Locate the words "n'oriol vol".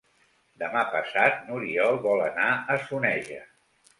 1.49-2.23